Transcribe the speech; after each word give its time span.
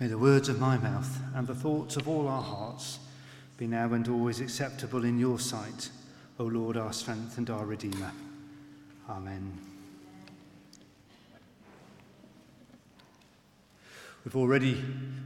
May 0.00 0.06
the 0.06 0.16
words 0.16 0.48
of 0.48 0.60
my 0.60 0.78
mouth 0.78 1.18
and 1.34 1.44
the 1.44 1.56
thoughts 1.56 1.96
of 1.96 2.06
all 2.06 2.28
our 2.28 2.42
hearts 2.42 3.00
be 3.56 3.66
now 3.66 3.92
and 3.94 4.06
always 4.06 4.40
acceptable 4.40 5.04
in 5.04 5.18
your 5.18 5.40
sight, 5.40 5.90
O 6.38 6.44
Lord, 6.44 6.76
our 6.76 6.92
strength 6.92 7.36
and 7.36 7.50
our 7.50 7.66
Redeemer. 7.66 8.12
Amen. 9.10 9.58
We've 14.24 14.36
already 14.36 14.80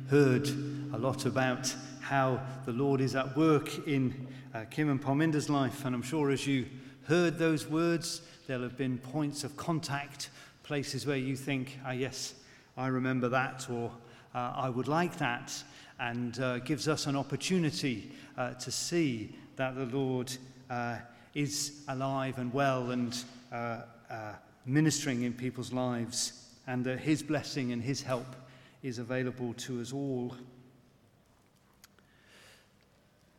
heard 0.09 0.49
a 0.95 0.97
lot 0.97 1.27
about 1.27 1.75
how 2.01 2.41
the 2.65 2.73
Lord 2.73 3.03
is 3.03 3.15
at 3.15 3.37
work 3.37 3.87
in 3.87 4.27
uh, 4.55 4.65
Kim 4.71 4.89
and 4.89 5.03
Parminder's 5.03 5.51
life, 5.51 5.85
and 5.85 5.95
I'm 5.95 6.01
sure 6.01 6.31
as 6.31 6.47
you 6.47 6.65
heard 7.09 7.39
those 7.39 7.69
words, 7.69 8.23
there'll 8.47 8.63
have 8.63 8.79
been 8.79 8.97
points 8.97 9.45
of 9.45 9.55
contact, 9.59 10.31
places 10.63 11.07
where 11.07 11.19
you 11.19 11.37
think, 11.37 11.79
ah, 11.85 11.91
yes, 11.91 12.33
I 12.79 12.87
remember 12.87 13.29
that, 13.29 13.69
or 13.69 13.91
uh, 14.35 14.53
I 14.57 14.69
would 14.69 14.89
like 14.89 15.19
that, 15.19 15.53
and 16.01 16.39
uh, 16.41 16.59
gives 16.61 16.89
us 16.89 17.07
an 17.07 17.17
opportunity 17.17 18.11
uh, 18.37 18.55
to 18.55 18.71
see 18.71 19.35
that 19.57 19.75
the 19.75 19.87
Lord 19.87 20.33
uh, 20.71 20.97
is 21.35 21.83
alive 21.89 22.39
and 22.39 22.53
well 22.53 22.91
and 22.91 23.17
uh, 23.53 23.83
uh, 24.11 24.33
ministering 24.67 25.23
in 25.23 25.33
people's 25.33 25.73
lives, 25.73 26.49
and 26.67 26.85
that 26.85 26.99
His 26.99 27.23
blessing 27.23 27.73
and 27.73 27.83
His 27.83 28.03
help 28.03 28.37
is 28.83 28.99
available 28.99 29.55
to 29.55 29.81
us 29.81 29.93
all. 29.93 30.35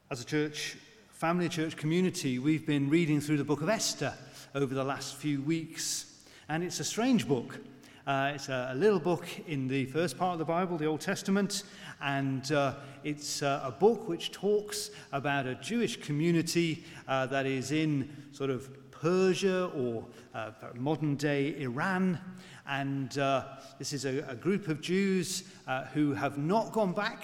As 0.09 0.21
a 0.21 0.25
church, 0.25 0.77
family 1.11 1.49
church 1.49 1.75
community, 1.75 2.37
we've 2.39 2.65
been 2.65 2.89
reading 2.89 3.19
through 3.19 3.37
the 3.37 3.43
book 3.43 3.61
of 3.61 3.69
Esther 3.69 4.13
over 4.53 4.73
the 4.73 4.83
last 4.83 5.15
few 5.15 5.41
weeks, 5.41 6.05
and 6.49 6.63
it's 6.63 6.79
a 6.79 6.83
strange 6.83 7.27
book. 7.27 7.57
Uh, 8.05 8.33
it's 8.35 8.49
a, 8.49 8.71
a, 8.73 8.75
little 8.75 8.99
book 8.99 9.25
in 9.47 9.65
the 9.65 9.85
first 9.85 10.17
part 10.17 10.33
of 10.33 10.39
the 10.39 10.43
Bible, 10.43 10.77
the 10.77 10.85
Old 10.85 10.99
Testament, 10.99 11.63
and 12.01 12.51
uh, 12.51 12.73
it's 13.05 13.41
uh, 13.41 13.61
a 13.63 13.71
book 13.71 14.09
which 14.09 14.33
talks 14.33 14.89
about 15.13 15.45
a 15.45 15.55
Jewish 15.55 16.01
community 16.01 16.83
uh, 17.07 17.25
that 17.27 17.45
is 17.45 17.71
in 17.71 18.09
sort 18.33 18.49
of 18.49 18.91
Persia 18.91 19.67
or 19.67 20.05
uh, 20.35 20.51
modern 20.75 21.15
day 21.15 21.55
Iran. 21.61 22.19
And 22.67 23.17
uh, 23.17 23.45
this 23.79 23.93
is 23.93 24.03
a, 24.03 24.19
a, 24.27 24.35
group 24.35 24.67
of 24.67 24.81
Jews 24.81 25.45
who 25.93 26.13
have 26.13 26.37
not 26.37 26.73
gone 26.73 26.91
back 26.91 27.23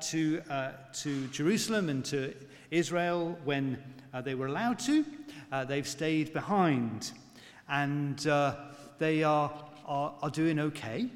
to, 0.00 0.40
to 0.94 1.26
Jerusalem 1.26 1.90
and 1.90 2.02
to 2.06 2.32
Israel 2.70 3.38
when 3.44 3.76
they 4.24 4.34
were 4.34 4.46
allowed 4.46 4.78
to. 4.80 5.04
they've 5.66 5.86
stayed 5.86 6.32
behind. 6.32 7.12
And 7.68 8.26
they 8.98 9.22
are 9.22 9.67
are, 9.88 10.14
are 10.22 10.30
doing 10.30 10.60
okay. 10.60 11.08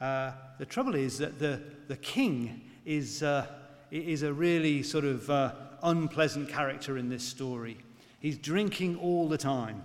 Uh, 0.00 0.32
the 0.58 0.66
trouble 0.66 0.96
is 0.96 1.16
that 1.18 1.38
the, 1.38 1.62
the 1.86 1.96
king 1.96 2.60
is, 2.84 3.22
uh, 3.22 3.46
is 3.92 4.24
a 4.24 4.32
really 4.32 4.82
sort 4.82 5.04
of 5.04 5.30
uh, 5.30 5.52
unpleasant 5.84 6.48
character 6.48 6.98
in 6.98 7.08
this 7.08 7.22
story. 7.22 7.78
He's 8.18 8.36
drinking 8.36 8.96
all 8.96 9.28
the 9.28 9.38
time, 9.38 9.82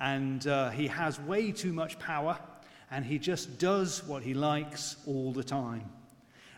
and 0.00 0.46
uh, 0.46 0.70
he 0.70 0.88
has 0.88 1.20
way 1.20 1.52
too 1.52 1.72
much 1.72 1.98
power, 1.98 2.38
and 2.90 3.04
he 3.04 3.18
just 3.18 3.58
does 3.58 4.02
what 4.04 4.22
he 4.22 4.34
likes 4.34 4.96
all 5.06 5.32
the 5.32 5.44
time. 5.44 5.88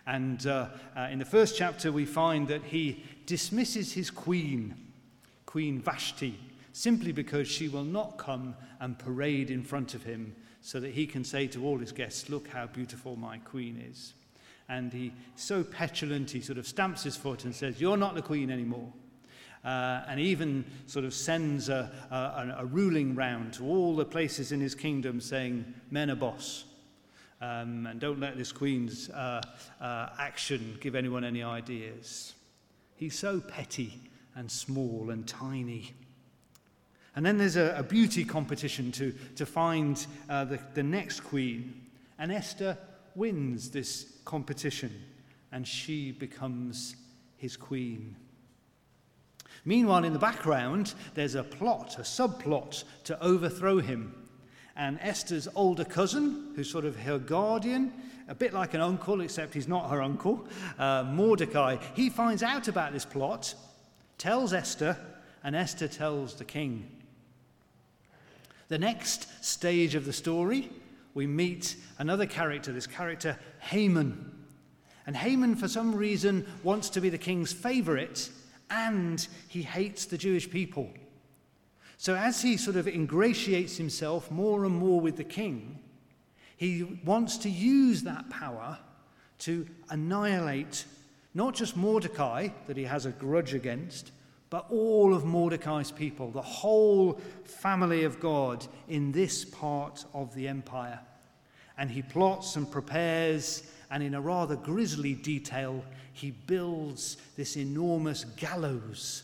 And 0.06 0.46
uh, 0.46 0.68
uh, 0.96 1.08
in 1.10 1.18
the 1.18 1.24
first 1.24 1.56
chapter, 1.56 1.92
we 1.92 2.04
find 2.06 2.48
that 2.48 2.62
he 2.62 3.04
dismisses 3.26 3.92
his 3.92 4.10
queen, 4.10 4.74
Queen 5.46 5.80
Vashti, 5.80 6.38
simply 6.72 7.12
because 7.12 7.46
she 7.46 7.68
will 7.68 7.84
not 7.84 8.18
come 8.18 8.54
and 8.80 8.98
parade 8.98 9.50
in 9.50 9.62
front 9.62 9.94
of 9.94 10.02
him 10.04 10.34
so 10.62 10.78
that 10.80 10.92
he 10.92 11.06
can 11.06 11.24
say 11.24 11.48
to 11.48 11.64
all 11.64 11.78
his 11.78 11.92
guests, 11.92 12.30
Look 12.30 12.48
how 12.48 12.66
beautiful 12.66 13.16
my 13.16 13.38
queen 13.38 13.84
is. 13.90 14.14
And 14.68 14.92
he's 14.92 15.12
so 15.34 15.62
petulant, 15.64 16.30
he 16.30 16.40
sort 16.40 16.56
of 16.56 16.66
stamps 16.66 17.02
his 17.02 17.16
foot 17.16 17.44
and 17.44 17.54
says, 17.54 17.80
You're 17.80 17.96
not 17.96 18.14
the 18.14 18.22
queen 18.22 18.50
anymore. 18.50 18.92
Uh, 19.64 20.02
and 20.08 20.18
even 20.18 20.64
sort 20.86 21.04
of 21.04 21.14
sends 21.14 21.68
a, 21.68 21.90
a, 22.10 22.62
a, 22.62 22.64
ruling 22.64 23.14
round 23.14 23.52
to 23.52 23.64
all 23.64 23.94
the 23.94 24.04
places 24.04 24.50
in 24.50 24.60
his 24.60 24.74
kingdom 24.74 25.20
saying, 25.20 25.64
Men 25.90 26.10
are 26.10 26.16
boss. 26.16 26.64
Um, 27.40 27.86
and 27.86 28.00
don't 28.00 28.18
let 28.18 28.36
this 28.36 28.50
queen's 28.50 29.08
uh, 29.10 29.40
uh, 29.80 30.08
action 30.18 30.78
give 30.80 30.96
anyone 30.96 31.22
any 31.24 31.44
ideas. 31.44 32.34
He's 32.96 33.16
so 33.16 33.40
petty 33.40 34.00
and 34.34 34.50
small 34.50 35.10
and 35.10 35.26
tiny. 35.26 35.92
And 37.14 37.24
then 37.26 37.36
there's 37.36 37.56
a, 37.56 37.74
a 37.78 37.82
beauty 37.82 38.24
competition 38.24 38.90
to, 38.92 39.12
to 39.36 39.44
find 39.44 40.06
uh, 40.28 40.44
the, 40.44 40.58
the 40.74 40.82
next 40.82 41.20
queen. 41.20 41.80
And 42.18 42.32
Esther 42.32 42.78
wins 43.14 43.70
this 43.70 44.14
competition, 44.24 44.92
and 45.50 45.66
she 45.66 46.12
becomes 46.12 46.96
his 47.36 47.56
queen. 47.56 48.16
Meanwhile, 49.64 50.04
in 50.04 50.12
the 50.12 50.18
background, 50.18 50.94
there's 51.14 51.34
a 51.34 51.44
plot, 51.44 51.96
a 51.98 52.02
subplot 52.02 52.84
to 53.04 53.22
overthrow 53.22 53.78
him. 53.78 54.14
And 54.74 54.98
Esther's 55.00 55.48
older 55.54 55.84
cousin, 55.84 56.52
who's 56.56 56.70
sort 56.70 56.84
of 56.84 56.96
her 56.96 57.18
guardian, 57.18 57.92
a 58.28 58.34
bit 58.34 58.54
like 58.54 58.74
an 58.74 58.80
uncle, 58.80 59.20
except 59.20 59.52
he's 59.52 59.68
not 59.68 59.90
her 59.90 60.00
uncle, 60.00 60.46
uh, 60.78 61.04
Mordecai, 61.06 61.76
he 61.94 62.08
finds 62.08 62.42
out 62.42 62.68
about 62.68 62.92
this 62.92 63.04
plot, 63.04 63.54
tells 64.16 64.52
Esther, 64.52 64.96
and 65.44 65.54
Esther 65.54 65.88
tells 65.88 66.34
the 66.34 66.44
king. 66.44 66.88
The 68.72 68.78
next 68.78 69.44
stage 69.44 69.94
of 69.94 70.06
the 70.06 70.14
story, 70.14 70.70
we 71.12 71.26
meet 71.26 71.76
another 71.98 72.24
character, 72.24 72.72
this 72.72 72.86
character, 72.86 73.38
Haman. 73.58 74.32
And 75.06 75.14
Haman, 75.14 75.56
for 75.56 75.68
some 75.68 75.94
reason, 75.94 76.46
wants 76.62 76.88
to 76.88 77.02
be 77.02 77.10
the 77.10 77.18
king's 77.18 77.52
favorite, 77.52 78.30
and 78.70 79.28
he 79.48 79.60
hates 79.60 80.06
the 80.06 80.16
Jewish 80.16 80.48
people. 80.48 80.88
So, 81.98 82.14
as 82.14 82.40
he 82.40 82.56
sort 82.56 82.76
of 82.76 82.88
ingratiates 82.88 83.76
himself 83.76 84.30
more 84.30 84.64
and 84.64 84.74
more 84.74 85.02
with 85.02 85.18
the 85.18 85.24
king, 85.24 85.78
he 86.56 86.98
wants 87.04 87.36
to 87.38 87.50
use 87.50 88.04
that 88.04 88.30
power 88.30 88.78
to 89.40 89.66
annihilate 89.90 90.86
not 91.34 91.54
just 91.54 91.76
Mordecai, 91.76 92.48
that 92.68 92.78
he 92.78 92.84
has 92.84 93.04
a 93.04 93.10
grudge 93.10 93.52
against, 93.52 94.12
but 94.52 94.66
all 94.70 95.14
of 95.14 95.24
Mordecai's 95.24 95.90
people, 95.90 96.30
the 96.30 96.42
whole 96.42 97.18
family 97.42 98.04
of 98.04 98.20
God 98.20 98.66
in 98.86 99.10
this 99.10 99.46
part 99.46 100.04
of 100.12 100.34
the 100.34 100.46
empire. 100.46 101.00
And 101.78 101.90
he 101.90 102.02
plots 102.02 102.56
and 102.56 102.70
prepares, 102.70 103.62
and 103.90 104.02
in 104.02 104.12
a 104.12 104.20
rather 104.20 104.56
grisly 104.56 105.14
detail, 105.14 105.82
he 106.12 106.32
builds 106.32 107.16
this 107.34 107.56
enormous 107.56 108.24
gallows 108.24 109.22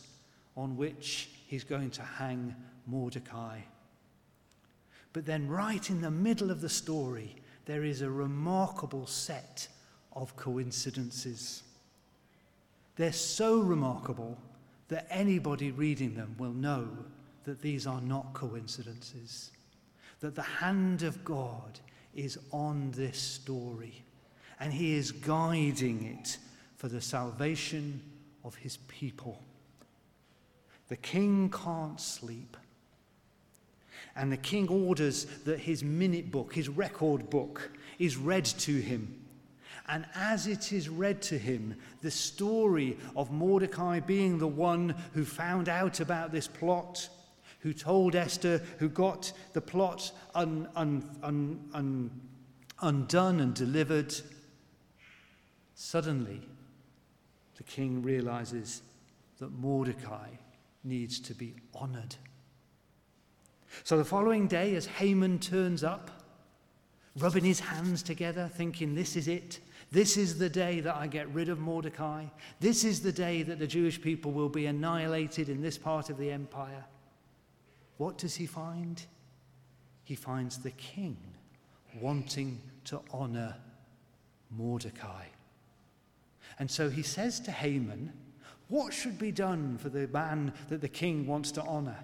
on 0.57 0.75
which 0.75 1.29
he's 1.45 1.63
going 1.63 1.91
to 1.91 2.01
hang 2.01 2.55
Mordecai. 2.87 3.59
But 5.13 5.27
then, 5.27 5.47
right 5.47 5.87
in 5.91 6.01
the 6.01 6.09
middle 6.09 6.49
of 6.49 6.59
the 6.59 6.69
story, 6.69 7.35
there 7.65 7.83
is 7.83 8.01
a 8.01 8.09
remarkable 8.09 9.05
set 9.05 9.67
of 10.11 10.35
coincidences. 10.35 11.61
They're 12.95 13.13
so 13.13 13.59
remarkable 13.59 14.35
that 14.89 15.07
anybody 15.09 15.71
reading 15.71 16.15
them 16.15 16.35
will 16.37 16.53
know 16.53 16.87
that 17.45 17.61
these 17.61 17.87
are 17.87 18.01
not 18.01 18.33
coincidences, 18.33 19.51
that 20.19 20.35
the 20.35 20.41
hand 20.41 21.03
of 21.03 21.23
God 21.23 21.79
is 22.13 22.37
on 22.51 22.91
this 22.91 23.17
story, 23.17 24.03
and 24.59 24.73
He 24.73 24.95
is 24.95 25.11
guiding 25.11 26.03
it 26.19 26.37
for 26.75 26.89
the 26.89 27.01
salvation 27.01 28.01
of 28.43 28.55
His 28.55 28.77
people. 28.87 29.41
The 30.89 30.97
king 30.97 31.49
can't 31.49 31.99
sleep. 31.99 32.57
And 34.15 34.31
the 34.31 34.37
king 34.37 34.67
orders 34.67 35.25
that 35.45 35.59
his 35.59 35.83
minute 35.83 36.31
book, 36.31 36.53
his 36.53 36.67
record 36.67 37.29
book, 37.29 37.71
is 37.99 38.17
read 38.17 38.43
to 38.43 38.81
him 38.81 39.15
and 39.89 40.05
as 40.13 40.45
it 40.45 40.71
is 40.71 40.87
read 40.87 41.21
to 41.23 41.37
him, 41.37 41.75
the 42.01 42.11
story 42.11 42.95
of 43.15 43.31
Mordecai 43.31 43.99
being 43.99 44.37
the 44.37 44.47
one 44.47 44.95
who 45.13 45.25
found 45.25 45.67
out 45.67 45.99
about 45.99 46.31
this 46.31 46.47
plot, 46.47 47.09
who 47.61 47.73
told 47.73 48.15
Esther, 48.15 48.61
who 48.77 48.87
got 48.87 49.31
the 49.53 49.61
plot 49.61 50.11
un, 50.35 50.69
un, 50.75 51.03
un, 51.23 52.11
undone 52.81 53.39
and 53.39 53.53
delivered, 53.55 54.15
suddenly 55.73 56.41
the 57.57 57.63
king 57.63 58.03
realizes 58.03 58.83
that 59.39 59.51
Mordecai 59.51 60.29
needs 60.83 61.19
to 61.19 61.33
be 61.33 61.55
honored. 61.73 62.15
So 63.83 63.97
the 63.97 64.05
following 64.05 64.47
day, 64.47 64.75
as 64.75 64.85
Haman 64.85 65.39
turns 65.39 65.83
up, 65.83 66.11
rubbing 67.17 67.43
his 67.43 67.59
hands 67.59 68.03
together, 68.03 68.49
thinking, 68.53 68.95
This 68.95 69.15
is 69.15 69.27
it. 69.27 69.59
This 69.91 70.17
is 70.17 70.37
the 70.37 70.49
day 70.49 70.81
that 70.81 70.95
I 70.95 71.07
get 71.07 71.27
rid 71.33 71.49
of 71.49 71.59
Mordecai. 71.59 72.25
This 72.59 72.83
is 72.83 73.01
the 73.01 73.11
day 73.11 73.41
that 73.43 73.57
the 73.57 73.67
Jewish 73.67 73.99
people 73.99 74.31
will 74.31 74.49
be 74.49 74.67
annihilated 74.67 75.49
in 75.49 75.61
this 75.61 75.77
part 75.77 76.09
of 76.09 76.17
the 76.17 76.31
empire. 76.31 76.85
What 77.97 78.17
does 78.17 78.35
he 78.35 78.45
find? 78.45 79.01
He 80.03 80.15
finds 80.15 80.59
the 80.59 80.71
king 80.71 81.17
wanting 81.99 82.61
to 82.85 83.01
honor 83.11 83.55
Mordecai. 84.51 85.25
And 86.59 86.69
so 86.69 86.89
he 86.89 87.03
says 87.03 87.39
to 87.41 87.51
Haman, 87.51 88.13
What 88.67 88.93
should 88.93 89.17
be 89.17 89.31
done 89.31 89.77
for 89.79 89.89
the 89.89 90.07
man 90.07 90.53
that 90.69 90.81
the 90.81 90.87
king 90.87 91.25
wants 91.25 91.51
to 91.53 91.63
honor? 91.63 91.97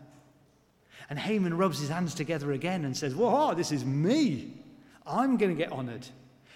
And 1.09 1.19
Haman 1.19 1.55
rubs 1.55 1.79
his 1.79 1.89
hands 1.89 2.15
together 2.15 2.51
again 2.53 2.85
and 2.85 2.97
says, 2.97 3.13
Whoa, 3.13 3.53
this 3.53 3.71
is 3.71 3.85
me. 3.85 4.53
I'm 5.05 5.37
going 5.37 5.55
to 5.55 5.57
get 5.57 5.71
honored. 5.71 6.07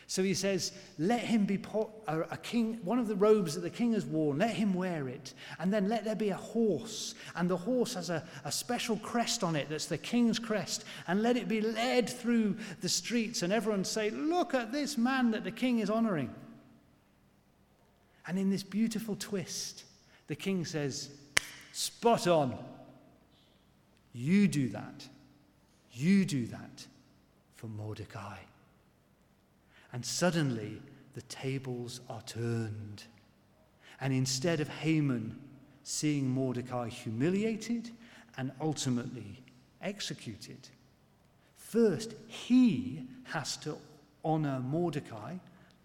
So 0.09 0.23
he 0.23 0.33
says, 0.33 0.71
Let 0.97 1.19
him 1.19 1.45
be 1.45 1.59
a, 2.07 2.21
a 2.31 2.37
king, 2.37 2.79
one 2.83 2.97
of 2.97 3.07
the 3.07 3.15
robes 3.15 3.53
that 3.53 3.61
the 3.61 3.69
king 3.69 3.93
has 3.93 4.07
worn, 4.07 4.39
let 4.39 4.55
him 4.55 4.73
wear 4.73 5.07
it. 5.07 5.35
And 5.59 5.71
then 5.71 5.87
let 5.87 6.03
there 6.03 6.15
be 6.15 6.31
a 6.31 6.35
horse. 6.35 7.13
And 7.35 7.47
the 7.47 7.55
horse 7.55 7.93
has 7.93 8.09
a, 8.09 8.27
a 8.43 8.51
special 8.51 8.97
crest 8.97 9.43
on 9.43 9.55
it 9.55 9.69
that's 9.69 9.85
the 9.85 9.99
king's 9.99 10.39
crest. 10.39 10.83
And 11.07 11.21
let 11.21 11.37
it 11.37 11.47
be 11.47 11.61
led 11.61 12.09
through 12.09 12.57
the 12.81 12.89
streets. 12.89 13.43
And 13.43 13.53
everyone 13.53 13.85
say, 13.85 14.09
Look 14.09 14.55
at 14.55 14.71
this 14.71 14.97
man 14.97 15.29
that 15.29 15.43
the 15.43 15.51
king 15.51 15.77
is 15.77 15.91
honoring. 15.91 16.33
And 18.25 18.39
in 18.39 18.49
this 18.49 18.63
beautiful 18.63 19.15
twist, 19.15 19.83
the 20.25 20.35
king 20.35 20.65
says, 20.65 21.11
Spot 21.71 22.25
on. 22.25 22.57
You 24.11 24.47
do 24.47 24.69
that. 24.69 25.07
You 25.93 26.25
do 26.25 26.47
that 26.47 26.87
for 27.57 27.67
Mordecai. 27.67 28.37
And 29.91 30.05
suddenly 30.05 30.81
the 31.13 31.21
tables 31.23 32.01
are 32.09 32.21
turned. 32.21 33.03
And 33.99 34.13
instead 34.13 34.59
of 34.59 34.69
Haman 34.69 35.39
seeing 35.83 36.29
Mordecai 36.29 36.89
humiliated 36.89 37.89
and 38.37 38.51
ultimately 38.61 39.43
executed, 39.81 40.69
first 41.57 42.13
he 42.27 43.03
has 43.23 43.57
to 43.57 43.77
honor 44.23 44.59
Mordecai, 44.59 45.35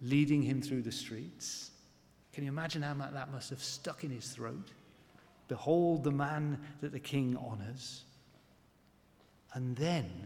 leading 0.03 0.43
him 0.43 0.61
through 0.61 0.83
the 0.83 0.93
streets. 0.93 1.71
Can 2.33 2.45
you 2.45 2.51
imagine 2.51 2.83
how 2.83 2.95
that 2.95 3.33
must 3.33 3.51
have 3.51 3.63
stuck 3.63 4.05
in 4.05 4.11
his 4.11 4.29
throat? 4.29 4.71
Behold 5.49 6.05
the 6.05 6.11
man 6.11 6.59
that 6.81 6.93
the 6.93 6.99
king 6.99 7.37
honors. 7.37 8.05
And 9.53 9.77
then 9.77 10.24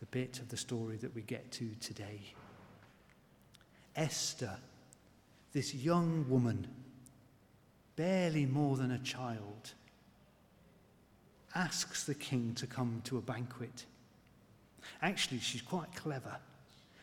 the 0.00 0.06
bit 0.06 0.38
of 0.40 0.48
the 0.48 0.56
story 0.56 0.96
that 0.96 1.14
we 1.14 1.20
get 1.20 1.52
to 1.52 1.68
today. 1.78 2.20
Esther, 3.94 4.56
this 5.52 5.74
young 5.74 6.24
woman, 6.28 6.66
barely 7.96 8.46
more 8.46 8.78
than 8.78 8.92
a 8.92 8.98
child, 9.00 9.74
asks 11.54 12.04
the 12.04 12.14
king 12.14 12.54
to 12.54 12.66
come 12.66 13.02
to 13.04 13.18
a 13.18 13.20
banquet. 13.20 13.84
Actually, 15.02 15.38
she's 15.38 15.60
quite 15.60 15.94
clever 15.94 16.36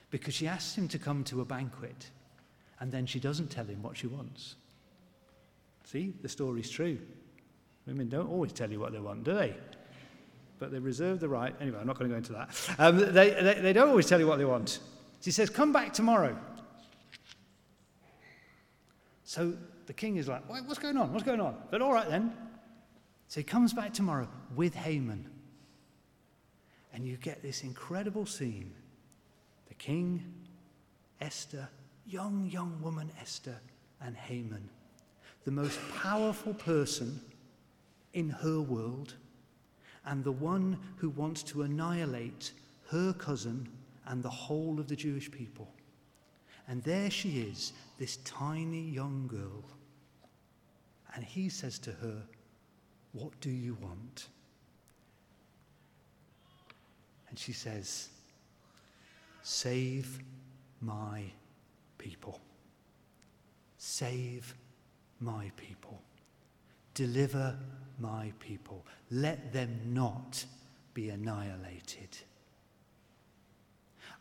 because 0.09 0.33
she 0.33 0.47
asks 0.47 0.75
him 0.75 0.87
to 0.87 0.97
come 0.97 1.23
to 1.23 1.41
a 1.41 1.45
banquet 1.45 2.09
and 2.79 2.91
then 2.91 3.05
she 3.05 3.19
doesn't 3.19 3.49
tell 3.49 3.65
him 3.65 3.83
what 3.83 3.95
she 3.95 4.07
wants. 4.07 4.55
See, 5.83 6.13
the 6.23 6.29
story's 6.29 6.69
true. 6.69 6.97
Women 7.85 8.09
don't 8.09 8.29
always 8.29 8.53
tell 8.53 8.71
you 8.71 8.79
what 8.79 8.91
they 8.91 8.99
want, 8.99 9.23
do 9.23 9.35
they? 9.35 9.55
But 10.59 10.71
they 10.71 10.79
reserve 10.79 11.19
the 11.19 11.29
right. 11.29 11.55
Anyway, 11.59 11.77
I'm 11.79 11.87
not 11.87 11.97
going 11.97 12.09
to 12.09 12.13
go 12.13 12.17
into 12.17 12.33
that. 12.33 12.49
Um, 12.79 12.97
they, 13.13 13.29
they, 13.29 13.59
they 13.61 13.73
don't 13.73 13.89
always 13.89 14.07
tell 14.07 14.19
you 14.19 14.27
what 14.27 14.37
they 14.37 14.45
want. 14.45 14.79
She 15.21 15.31
says, 15.31 15.49
Come 15.49 15.71
back 15.71 15.93
tomorrow. 15.93 16.37
So 19.23 19.53
the 19.85 19.93
king 19.93 20.17
is 20.17 20.27
like, 20.27 20.47
What's 20.49 20.79
going 20.79 20.97
on? 20.97 21.13
What's 21.13 21.25
going 21.25 21.41
on? 21.41 21.55
But 21.69 21.81
all 21.81 21.93
right 21.93 22.09
then. 22.09 22.33
So 23.27 23.41
he 23.41 23.43
comes 23.43 23.73
back 23.73 23.93
tomorrow 23.93 24.27
with 24.55 24.73
Haman. 24.73 25.29
And 26.93 27.05
you 27.05 27.17
get 27.17 27.41
this 27.43 27.63
incredible 27.63 28.25
scene 28.25 28.73
the 29.67 29.75
king, 29.75 30.23
Esther, 31.21 31.67
young, 32.05 32.49
young 32.51 32.81
woman 32.81 33.11
Esther, 33.19 33.59
and 34.01 34.15
Haman, 34.15 34.69
the 35.43 35.51
most 35.51 35.79
powerful 36.01 36.53
person 36.53 37.19
in 38.13 38.29
her 38.29 38.61
world 38.61 39.13
and 40.05 40.23
the 40.23 40.31
one 40.31 40.77
who 40.97 41.09
wants 41.09 41.43
to 41.43 41.63
annihilate 41.63 42.51
her 42.89 43.13
cousin 43.13 43.67
and 44.05 44.23
the 44.23 44.29
whole 44.29 44.79
of 44.79 44.87
the 44.87 44.95
Jewish 44.95 45.29
people. 45.29 45.69
And 46.67 46.83
there 46.83 47.09
she 47.09 47.41
is, 47.41 47.73
this 47.97 48.17
tiny 48.17 48.81
young 48.81 49.27
girl. 49.27 49.63
And 51.15 51.23
he 51.23 51.49
says 51.49 51.79
to 51.79 51.91
her, 51.91 52.21
What 53.13 53.39
do 53.41 53.49
you 53.49 53.77
want? 53.81 54.27
And 57.29 57.39
she 57.39 57.53
says, 57.53 58.09
Save 59.43 60.19
my 60.81 61.23
people. 61.97 62.39
Save 63.77 64.53
my 65.19 65.51
people. 65.55 66.01
Deliver 66.97 67.55
my 67.99 68.33
people. 68.39 68.83
Let 69.11 69.53
them 69.53 69.79
not 69.85 70.43
be 70.95 71.09
annihilated. 71.09 72.17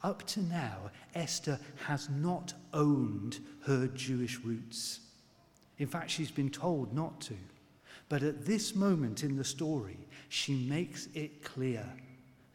Up 0.02 0.26
to 0.26 0.43
now, 0.43 0.90
Esther 1.14 1.58
has 1.87 2.11
not 2.11 2.52
owned 2.75 3.38
her 3.64 3.87
Jewish 3.87 4.40
roots. 4.40 5.00
In 5.78 5.87
fact, 5.87 6.11
she's 6.11 6.31
been 6.31 6.50
told 6.50 6.93
not 6.93 7.19
to. 7.23 7.37
But 8.11 8.23
at 8.23 8.44
this 8.44 8.75
moment 8.75 9.22
in 9.22 9.37
the 9.37 9.44
story, 9.44 9.96
she 10.29 10.52
makes 10.69 11.08
it 11.14 11.43
clear 11.43 11.82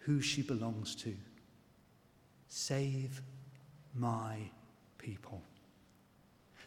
who 0.02 0.22
she 0.22 0.44
belongs 0.44 0.94
to. 0.98 1.16
Save 2.48 3.24
my 3.96 4.38
people. 5.00 5.42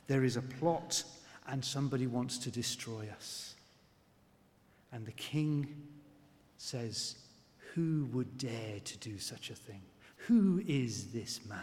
There 0.08 0.24
is 0.24 0.36
a 0.36 0.42
plot, 0.42 1.04
and 1.46 1.64
somebody 1.64 2.06
wants 2.06 2.38
to 2.38 2.50
destroy 2.50 3.08
us. 3.17 3.55
And 4.93 5.05
the 5.05 5.12
king 5.12 5.67
says, 6.56 7.17
Who 7.75 8.08
would 8.12 8.38
dare 8.38 8.81
to 8.85 8.99
do 8.99 9.19
such 9.19 9.50
a 9.50 9.55
thing? 9.55 9.82
Who 10.29 10.62
is 10.67 11.12
this 11.12 11.41
man? 11.46 11.58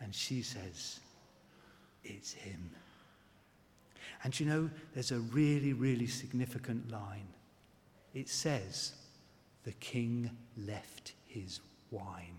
And 0.00 0.14
she 0.14 0.42
says, 0.42 1.00
It's 2.02 2.32
him. 2.32 2.70
And 4.24 4.38
you 4.40 4.46
know, 4.46 4.70
there's 4.94 5.12
a 5.12 5.18
really, 5.18 5.72
really 5.72 6.06
significant 6.06 6.90
line. 6.90 7.28
It 8.14 8.28
says, 8.28 8.92
The 9.64 9.72
king 9.72 10.30
left 10.56 11.12
his 11.26 11.60
wine. 11.90 12.38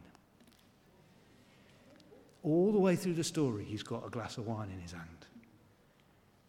All 2.43 2.71
the 2.71 2.79
way 2.79 2.95
through 2.95 3.13
the 3.13 3.23
story, 3.23 3.63
he's 3.63 3.83
got 3.83 4.05
a 4.05 4.09
glass 4.09 4.37
of 4.37 4.47
wine 4.47 4.69
in 4.71 4.79
his 4.79 4.91
hand. 4.91 5.25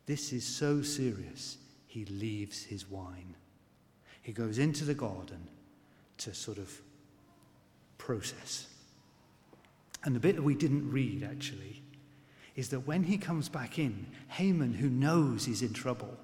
This 0.07 0.33
is 0.33 0.45
so 0.45 0.83
serious 0.83 1.59
he 1.87 2.05
leaves 2.07 2.63
his 2.65 2.89
wine. 2.89 3.35
He 4.23 4.33
goes 4.33 4.59
into 4.59 4.85
the 4.85 4.95
garden 4.95 5.49
to 6.19 6.35
sort 6.35 6.59
of 6.59 6.81
process. 7.99 8.69
And 10.05 10.15
the 10.15 10.21
bit 10.21 10.37
that 10.37 10.43
we 10.43 10.55
didn't 10.55 10.91
read 10.91 11.25
actually 11.25 11.83
is 12.55 12.71
that 12.71 12.87
when 12.87 13.03
he 13.03 13.19
comes 13.19 13.49
back 13.49 13.79
in, 13.79 14.07
Haman, 14.29 14.75
who 14.75 14.89
knows 14.89 15.45
he's 15.45 15.63
in 15.63 15.73
trouble, 15.73 16.17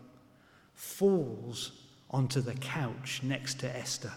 falls 0.75 1.73
onto 2.11 2.41
the 2.41 2.55
couch 2.55 3.21
next 3.23 3.61
to 3.61 3.77
Esther, 3.77 4.13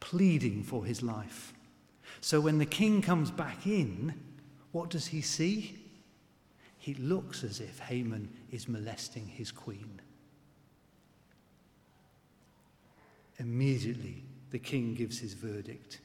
pleading 0.00 0.62
for 0.62 0.84
his 0.84 1.02
life. 1.02 1.52
So 2.20 2.40
when 2.40 2.58
the 2.58 2.66
king 2.66 3.02
comes 3.02 3.30
back 3.30 3.66
in, 3.66 4.14
what 4.72 4.90
does 4.90 5.08
he 5.08 5.20
see? 5.20 5.77
He 6.88 6.94
looks 6.94 7.44
as 7.44 7.60
if 7.60 7.80
Haman 7.80 8.30
is 8.50 8.66
molesting 8.66 9.26
his 9.26 9.52
queen. 9.52 10.00
Immediately, 13.36 14.24
the 14.52 14.58
king 14.58 14.94
gives 14.94 15.18
his 15.18 15.34
verdict. 15.34 16.00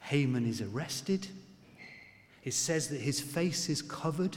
Haman 0.00 0.46
is 0.46 0.60
arrested. 0.60 1.26
It 2.42 2.52
says 2.52 2.88
that 2.88 3.00
his 3.00 3.18
face 3.18 3.70
is 3.70 3.80
covered. 3.80 4.36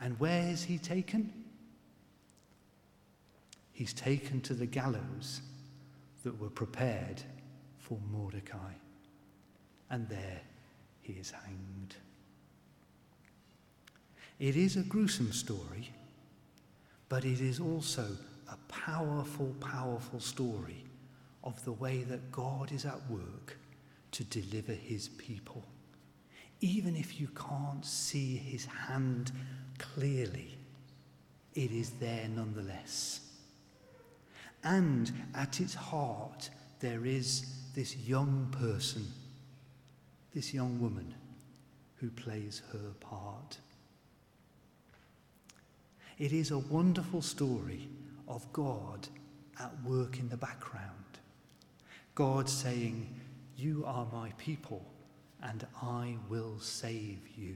And 0.00 0.18
where 0.18 0.48
is 0.48 0.64
he 0.64 0.78
taken? 0.78 1.30
He's 3.72 3.92
taken 3.92 4.40
to 4.40 4.54
the 4.54 4.64
gallows 4.64 5.42
that 6.24 6.40
were 6.40 6.48
prepared 6.48 7.20
for 7.76 7.98
Mordecai. 8.10 8.72
And 9.90 10.08
there 10.08 10.40
he 11.02 11.12
is 11.12 11.30
hanged. 11.30 11.94
It 14.38 14.56
is 14.56 14.76
a 14.76 14.82
gruesome 14.82 15.32
story, 15.32 15.90
but 17.08 17.24
it 17.24 17.40
is 17.40 17.58
also 17.58 18.06
a 18.48 18.56
powerful, 18.68 19.54
powerful 19.60 20.20
story 20.20 20.84
of 21.42 21.64
the 21.64 21.72
way 21.72 22.04
that 22.04 22.30
God 22.30 22.70
is 22.70 22.84
at 22.84 23.10
work 23.10 23.58
to 24.12 24.24
deliver 24.24 24.72
his 24.72 25.08
people. 25.08 25.64
Even 26.60 26.96
if 26.96 27.20
you 27.20 27.28
can't 27.28 27.84
see 27.84 28.36
his 28.36 28.64
hand 28.64 29.32
clearly, 29.78 30.56
it 31.54 31.72
is 31.72 31.90
there 31.92 32.28
nonetheless. 32.28 33.20
And 34.62 35.12
at 35.34 35.60
its 35.60 35.74
heart, 35.74 36.50
there 36.80 37.04
is 37.06 37.54
this 37.74 37.96
young 37.96 38.54
person, 38.60 39.06
this 40.32 40.54
young 40.54 40.80
woman, 40.80 41.14
who 41.96 42.10
plays 42.10 42.62
her 42.72 42.92
part. 43.00 43.58
It 46.18 46.32
is 46.32 46.50
a 46.50 46.58
wonderful 46.58 47.22
story 47.22 47.88
of 48.26 48.52
God 48.52 49.06
at 49.60 49.72
work 49.84 50.18
in 50.18 50.28
the 50.28 50.36
background. 50.36 50.84
God 52.16 52.48
saying, 52.48 53.08
You 53.56 53.84
are 53.86 54.06
my 54.12 54.32
people, 54.36 54.84
and 55.40 55.64
I 55.80 56.16
will 56.28 56.58
save 56.58 57.20
you. 57.36 57.54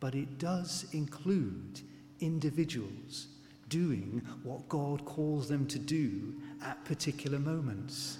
But 0.00 0.14
it 0.14 0.38
does 0.38 0.86
include 0.92 1.82
individuals 2.20 3.26
doing 3.68 4.22
what 4.42 4.66
God 4.70 5.04
calls 5.04 5.48
them 5.48 5.66
to 5.66 5.78
do 5.78 6.34
at 6.62 6.82
particular 6.86 7.38
moments. 7.38 8.18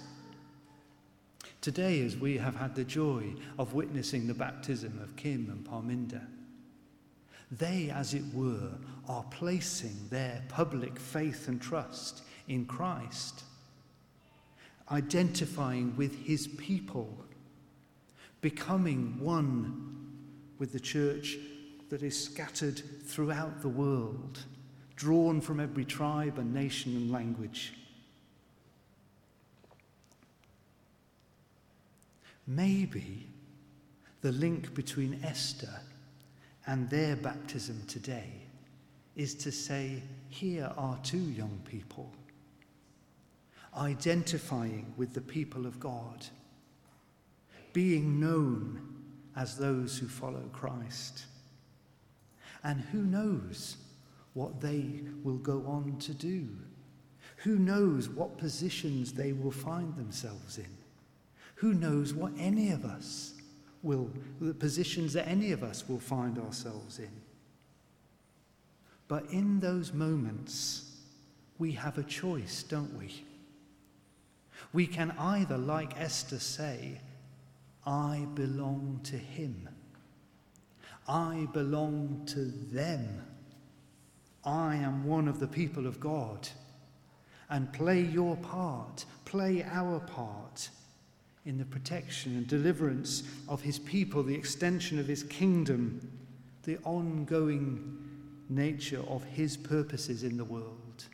Today, 1.61 2.05
as 2.05 2.15
we 2.15 2.37
have 2.37 2.55
had 2.55 2.75
the 2.75 2.83
joy 2.83 3.33
of 3.57 3.73
witnessing 3.73 4.27
the 4.27 4.35
baptism 4.35 4.99
of 5.01 5.15
Kim 5.15 5.49
and 5.49 5.65
Parminder, 5.65 6.27
they, 7.51 7.89
as 7.89 8.13
it 8.13 8.23
were, 8.33 8.71
are 9.07 9.25
placing 9.29 9.95
their 10.09 10.41
public 10.49 10.99
faith 10.99 11.47
and 11.47 11.61
trust 11.61 12.23
in 12.47 12.65
Christ, 12.65 13.43
identifying 14.91 15.95
with 15.95 16.25
his 16.25 16.47
people, 16.47 17.25
becoming 18.41 19.19
one 19.19 20.11
with 20.57 20.71
the 20.71 20.79
church 20.79 21.37
that 21.89 22.01
is 22.01 22.21
scattered 22.21 22.81
throughout 23.05 23.61
the 23.61 23.69
world, 23.69 24.39
drawn 24.95 25.41
from 25.41 25.59
every 25.59 25.85
tribe 25.85 26.39
and 26.39 26.53
nation 26.53 26.95
and 26.95 27.11
language. 27.11 27.73
Maybe 32.47 33.27
the 34.21 34.31
link 34.31 34.73
between 34.73 35.19
Esther 35.23 35.81
and 36.67 36.89
their 36.89 37.15
baptism 37.15 37.81
today 37.87 38.31
is 39.15 39.35
to 39.35 39.51
say, 39.51 40.01
here 40.29 40.71
are 40.77 40.97
two 41.03 41.17
young 41.17 41.61
people 41.65 42.11
identifying 43.77 44.93
with 44.97 45.13
the 45.13 45.21
people 45.21 45.65
of 45.65 45.79
God, 45.79 46.25
being 47.73 48.19
known 48.19 48.79
as 49.35 49.57
those 49.57 49.97
who 49.97 50.07
follow 50.07 50.49
Christ. 50.53 51.25
And 52.63 52.81
who 52.91 53.03
knows 53.03 53.77
what 54.33 54.61
they 54.61 55.01
will 55.23 55.37
go 55.37 55.63
on 55.67 55.97
to 55.99 56.13
do? 56.13 56.47
Who 57.37 57.59
knows 57.59 58.09
what 58.09 58.37
positions 58.37 59.13
they 59.13 59.33
will 59.33 59.51
find 59.51 59.95
themselves 59.95 60.57
in? 60.57 60.77
Who 61.55 61.73
knows 61.73 62.13
what 62.13 62.31
any 62.37 62.71
of 62.71 62.85
us 62.85 63.34
will, 63.85 64.09
the 64.41 64.53
positions 64.53 65.13
that 65.13 65.27
any 65.27 65.51
of 65.51 65.63
us 65.63 65.87
will 65.87 65.99
find 65.99 66.37
ourselves 66.39 66.99
in? 66.99 67.11
But 69.07 69.25
in 69.31 69.59
those 69.59 69.93
moments, 69.93 70.91
we 71.59 71.71
have 71.73 71.97
a 71.97 72.03
choice, 72.03 72.63
don't 72.63 72.97
we? 72.97 73.23
We 74.73 74.87
can 74.87 75.11
either, 75.17 75.57
like 75.57 75.99
Esther, 75.99 76.39
say, 76.39 76.99
I 77.85 78.25
belong 78.33 79.01
to 79.03 79.17
him. 79.17 79.69
I 81.07 81.47
belong 81.53 82.23
to 82.27 82.45
them. 82.75 83.21
I 84.43 84.75
am 84.75 85.05
one 85.05 85.27
of 85.27 85.39
the 85.39 85.47
people 85.47 85.85
of 85.85 85.99
God. 85.99 86.49
And 87.49 87.71
play 87.71 88.01
your 88.01 88.35
part, 88.37 89.05
play 89.23 89.63
our 89.63 89.99
part 89.99 90.69
in 91.45 91.57
the 91.57 91.65
protection 91.65 92.35
and 92.35 92.47
deliverance 92.47 93.23
of 93.47 93.61
his 93.61 93.77
people, 93.79 94.23
the 94.23 94.33
extension 94.33 94.99
of 94.99 95.07
his 95.07 95.23
kingdom, 95.23 96.01
the 96.63 96.77
ongoing 96.83 97.97
nature 98.49 99.03
of 99.07 99.23
his 99.25 99.55
purposes 99.55 100.23
in 100.23 100.37
the 100.37 100.43
world. 100.43 101.05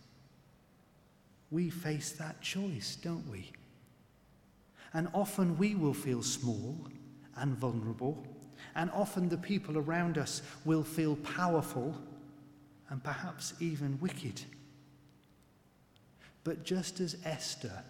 We 1.50 1.70
face 1.70 2.14
that 2.14 2.42
choice, 2.42 2.98
don't 3.02 3.30
we? 3.30 3.52
And 4.94 5.10
often 5.14 5.58
we 5.58 5.76
will 5.76 5.94
feel 5.94 6.24
small 6.24 6.78
and 7.36 7.58
vulnerable, 7.58 8.26
and 8.76 8.90
often 8.92 9.28
the 9.28 9.38
people 9.38 9.78
around 9.78 10.18
us 10.18 10.42
will 10.64 10.84
feel 10.84 11.18
powerful 11.18 11.98
and 12.90 13.04
perhaps 13.04 13.54
even 13.60 13.98
wicked. 14.02 14.42
But 16.44 16.64
just 16.64 17.00
as 17.00 17.18
Esther 17.26 17.84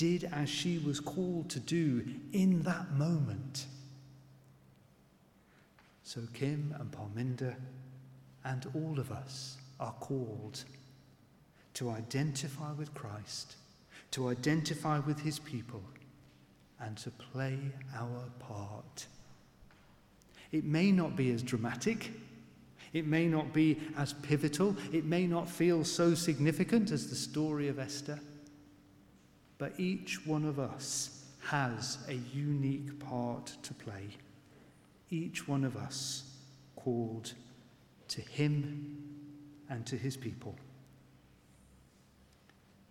did 0.00 0.24
as 0.32 0.48
she 0.48 0.78
was 0.78 0.98
called 0.98 1.50
to 1.50 1.60
do 1.60 2.02
in 2.32 2.62
that 2.62 2.90
moment, 2.92 3.66
so 6.02 6.22
Kim 6.32 6.74
and 6.80 6.90
Parminder 6.90 7.54
and 8.46 8.66
all 8.74 8.98
of 8.98 9.12
us 9.12 9.58
are 9.78 9.92
called 10.00 10.64
to 11.74 11.90
identify 11.90 12.72
with 12.72 12.94
Christ, 12.94 13.56
to 14.12 14.28
identify 14.28 15.00
with 15.00 15.20
his 15.20 15.38
people, 15.38 15.82
and 16.80 16.96
to 16.96 17.10
play 17.10 17.58
our 17.94 18.24
part. 18.38 19.06
It 20.50 20.64
may 20.64 20.92
not 20.92 21.14
be 21.14 21.30
as 21.30 21.42
dramatic, 21.42 22.10
it 22.94 23.06
may 23.06 23.28
not 23.28 23.52
be 23.52 23.78
as 23.98 24.14
pivotal, 24.14 24.74
it 24.94 25.04
may 25.04 25.26
not 25.26 25.46
feel 25.46 25.84
so 25.84 26.14
significant 26.14 26.90
as 26.90 27.10
the 27.10 27.16
story 27.16 27.68
of 27.68 27.78
Esther, 27.78 28.18
but 29.60 29.78
each 29.78 30.26
one 30.26 30.46
of 30.46 30.58
us 30.58 31.26
has 31.42 31.98
a 32.08 32.14
unique 32.34 32.98
part 32.98 33.52
to 33.62 33.74
play. 33.74 34.06
Each 35.10 35.46
one 35.46 35.64
of 35.64 35.76
us 35.76 36.24
called 36.76 37.34
to 38.08 38.22
him 38.22 38.96
and 39.68 39.84
to 39.86 39.98
his 39.98 40.16
people. 40.16 40.54